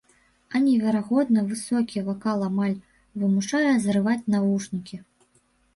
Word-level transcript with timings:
А 0.53 0.61
неверагодна 0.67 1.43
высокі 1.51 2.03
вакал 2.09 2.39
амаль 2.49 2.75
вымушае 3.25 3.73
зрываць 3.87 4.21
навушнікі. 4.39 4.97